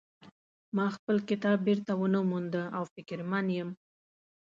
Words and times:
ما 0.75 0.85
خپل 0.95 1.15
کتاب 1.29 1.57
بیرته 1.67 1.91
ونه 1.99 2.21
مونده 2.29 2.63
او 2.77 2.83
فکرمن 2.93 3.45
یم 3.57 3.69